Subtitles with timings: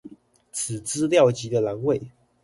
[0.51, 2.01] 此資料集的欄位